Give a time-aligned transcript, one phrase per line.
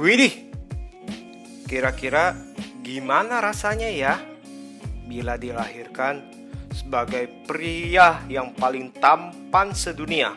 [0.00, 0.48] Widih,
[1.68, 2.32] kira-kira
[2.80, 4.16] gimana rasanya ya
[5.04, 6.24] bila dilahirkan
[6.72, 10.32] sebagai pria yang paling tampan sedunia,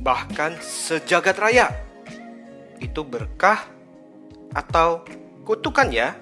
[0.00, 1.68] bahkan sejagat raya?
[2.80, 3.60] Itu berkah
[4.56, 5.04] atau
[5.44, 6.16] kutukan ya?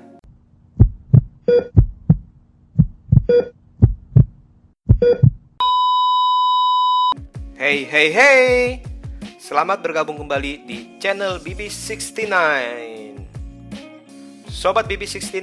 [7.54, 8.89] Hey hey hey
[9.50, 12.22] Selamat bergabung kembali di channel BB69
[14.46, 15.42] Sobat BB69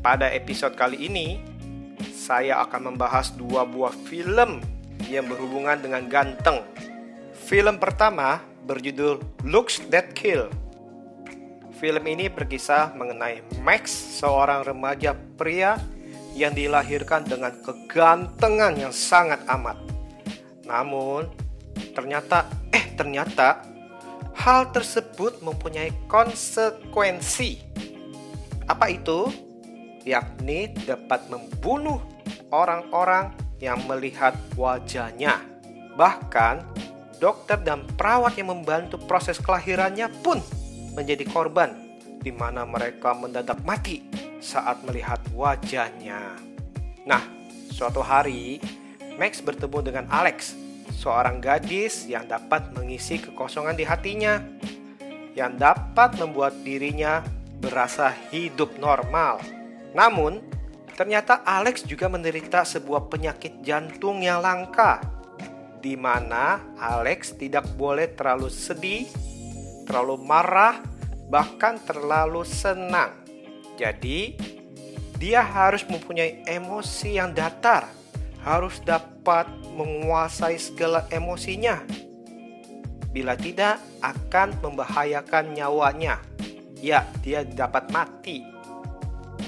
[0.00, 1.36] Pada episode kali ini
[2.08, 4.64] Saya akan membahas dua buah film
[5.12, 6.64] Yang berhubungan dengan ganteng.
[7.36, 10.48] Film pertama berjudul Looks That Kill.
[11.76, 13.92] Film ini berkisah mengenai Max
[14.24, 15.76] Seorang remaja pria
[16.32, 19.76] yang dilahirkan dengan kegantengan yang sangat amat.
[20.64, 21.28] Namun,
[21.92, 23.64] ternyata eh ternyata
[24.38, 27.58] hal tersebut mempunyai konsekuensi.
[28.68, 29.28] Apa itu?
[30.06, 32.00] Yakni dapat membunuh
[32.48, 35.42] orang-orang yang melihat wajahnya.
[35.98, 36.62] Bahkan
[37.18, 40.38] dokter dan perawat yang membantu proses kelahirannya pun
[40.94, 41.74] menjadi korban
[42.22, 44.06] di mana mereka mendadak mati
[44.38, 46.38] saat melihat wajahnya.
[47.06, 47.22] Nah,
[47.74, 48.62] suatu hari
[49.18, 50.54] Max bertemu dengan Alex,
[50.94, 54.40] seorang gadis yang dapat mengisi kekosongan di hatinya,
[55.36, 57.22] yang dapat membuat dirinya
[57.58, 59.42] berasa hidup normal.
[59.92, 60.42] Namun,
[60.94, 65.02] ternyata Alex juga menderita sebuah penyakit jantung yang langka,
[65.78, 69.06] di mana Alex tidak boleh terlalu sedih,
[69.86, 70.82] terlalu marah,
[71.30, 73.14] bahkan terlalu senang.
[73.78, 74.34] Jadi,
[75.18, 77.97] dia harus mempunyai emosi yang datar
[78.48, 79.44] harus dapat
[79.76, 81.84] menguasai segala emosinya.
[83.12, 86.16] Bila tidak, akan membahayakan nyawanya.
[86.80, 88.40] Ya, dia dapat mati.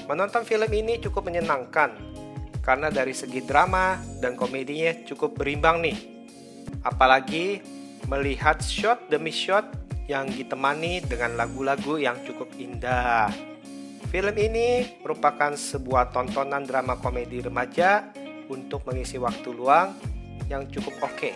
[0.05, 1.97] Menonton film ini cukup menyenangkan
[2.61, 5.99] karena dari segi drama dan komedinya cukup berimbang nih.
[6.85, 7.63] Apalagi
[8.11, 9.65] melihat shot demi shot
[10.11, 13.31] yang ditemani dengan lagu-lagu yang cukup indah.
[14.11, 18.11] Film ini merupakan sebuah tontonan drama komedi remaja
[18.51, 19.95] untuk mengisi waktu luang
[20.51, 21.31] yang cukup oke.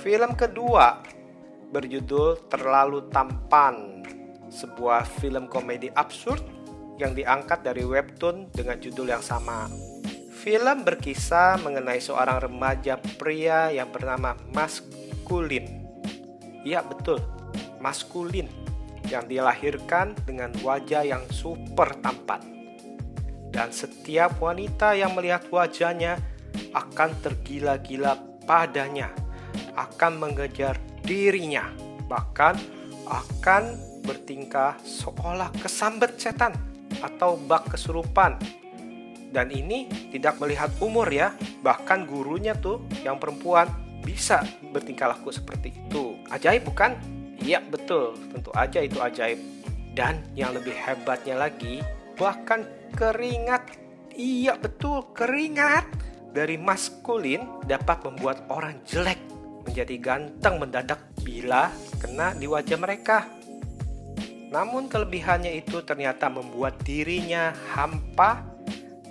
[0.00, 1.02] Film kedua
[1.74, 4.06] berjudul Terlalu Tampan,
[4.48, 6.40] sebuah film komedi absurd
[6.96, 9.66] yang diangkat dari webtoon dengan judul yang sama.
[10.40, 15.84] Film berkisah mengenai seorang remaja pria yang bernama Maskulin.
[16.64, 17.20] Iya betul,
[17.80, 18.48] maskulin
[19.08, 22.59] yang dilahirkan dengan wajah yang super tampan
[23.50, 26.18] dan setiap wanita yang melihat wajahnya
[26.70, 29.10] akan tergila-gila padanya,
[29.74, 31.66] akan mengejar dirinya,
[32.06, 32.54] bahkan
[33.10, 33.74] akan
[34.06, 36.54] bertingkah seolah kesambet setan
[37.02, 38.38] atau bak kesurupan.
[39.30, 43.70] Dan ini tidak melihat umur ya, bahkan gurunya tuh yang perempuan
[44.02, 44.42] bisa
[44.74, 46.18] bertingkah laku seperti itu.
[46.34, 46.98] Ajaib bukan?
[47.38, 49.38] Iya betul, tentu aja itu ajaib.
[49.94, 51.82] Dan yang lebih hebatnya lagi,
[52.20, 53.80] bahkan keringat.
[54.12, 55.88] Iya betul, keringat
[56.36, 59.16] dari maskulin dapat membuat orang jelek
[59.64, 63.24] menjadi ganteng mendadak bila kena di wajah mereka.
[64.52, 68.49] Namun kelebihannya itu ternyata membuat dirinya hampa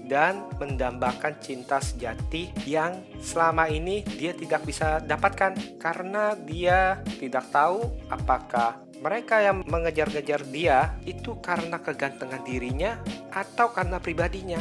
[0.09, 7.85] dan mendambakan cinta sejati yang selama ini dia tidak bisa dapatkan karena dia tidak tahu
[8.09, 12.99] apakah mereka yang mengejar-ngejar dia itu karena kegantengan dirinya
[13.31, 14.59] atau karena pribadinya.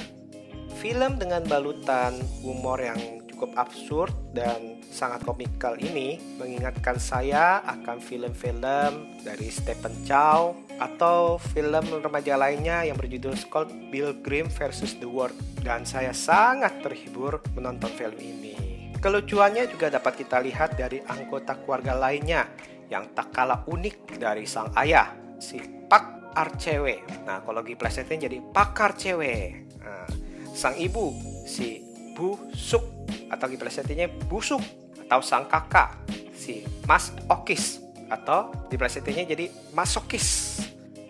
[0.78, 2.14] Film dengan balutan
[2.46, 10.58] humor yang cukup absurd dan sangat komikal ini mengingatkan saya akan film-film dari Stephen Chow
[10.82, 17.38] atau film remaja lainnya yang berjudul Scott Pilgrim versus the World dan saya sangat terhibur
[17.54, 18.58] menonton film ini.
[18.98, 22.50] Kelucuannya juga dapat kita lihat dari anggota keluarga lainnya
[22.90, 27.06] yang tak kalah unik dari sang ayah, si Pak Arcewe.
[27.22, 29.78] Nah, kalau lagi plesetin jadi Pakar Cewek.
[29.78, 30.10] Nah,
[30.50, 31.14] sang ibu,
[31.46, 31.86] si
[32.18, 32.97] Bu Suk
[33.28, 34.60] atau diplesetinnya Busuk
[35.08, 35.96] atau sang kakak,
[36.36, 40.60] si Mas Okis atau diplesetinnya jadi Masokis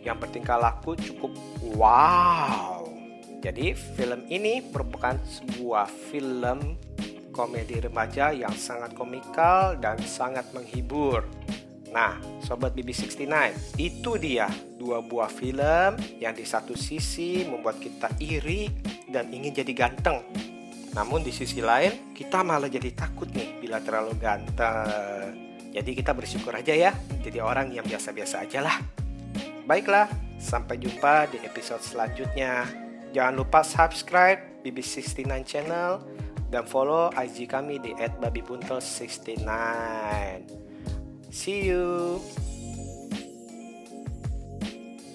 [0.02, 1.34] yang bertingkah laku cukup
[1.74, 2.86] wow.
[3.38, 6.74] Jadi film ini merupakan sebuah film
[7.30, 11.22] komedi remaja yang sangat komikal dan sangat menghibur.
[11.88, 13.24] Nah, Sobat BB69,
[13.80, 18.68] itu dia dua buah film yang di satu sisi membuat kita iri
[19.08, 20.20] dan ingin jadi ganteng.
[20.96, 25.36] Namun di sisi lain, kita malah jadi takut nih bila terlalu ganteng.
[25.68, 28.80] Jadi kita bersyukur aja ya, jadi orang yang biasa-biasa aja lah.
[29.68, 30.08] Baiklah,
[30.40, 32.64] sampai jumpa di episode selanjutnya.
[33.12, 36.00] Jangan lupa subscribe BB69 channel
[36.48, 39.44] dan follow IG kami di @babibuntel69.
[41.28, 42.16] See you.